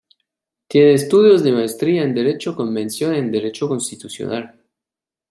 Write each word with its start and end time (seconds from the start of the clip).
Tiene 0.67 0.93
estudios 0.95 1.43
de 1.43 1.51
Maestría 1.51 2.01
en 2.01 2.15
Derecho 2.15 2.55
con 2.55 2.73
mención 2.73 3.13
en 3.13 3.31
Derecho 3.31 3.67
Constitucional. 3.67 4.59